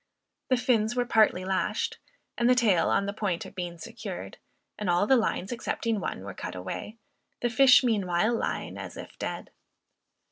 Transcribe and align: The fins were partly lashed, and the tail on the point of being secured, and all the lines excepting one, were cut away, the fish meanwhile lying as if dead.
The 0.49 0.57
fins 0.57 0.95
were 0.95 1.05
partly 1.05 1.45
lashed, 1.45 1.99
and 2.35 2.49
the 2.49 2.55
tail 2.55 2.89
on 2.89 3.05
the 3.05 3.13
point 3.13 3.45
of 3.45 3.53
being 3.53 3.77
secured, 3.77 4.39
and 4.79 4.89
all 4.89 5.05
the 5.05 5.15
lines 5.15 5.51
excepting 5.51 5.99
one, 5.99 6.21
were 6.23 6.33
cut 6.33 6.55
away, 6.55 6.97
the 7.41 7.51
fish 7.51 7.83
meanwhile 7.83 8.33
lying 8.33 8.79
as 8.79 8.97
if 8.97 9.19
dead. 9.19 9.51